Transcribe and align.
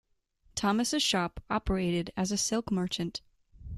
Thomas' 0.55 0.99
shop 1.03 1.43
operated 1.47 2.11
as 2.17 2.31
a 2.31 2.35
silk 2.37 2.71
merchant. 2.71 3.21